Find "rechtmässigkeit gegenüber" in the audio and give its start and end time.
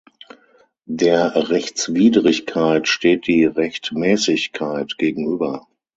3.45-5.67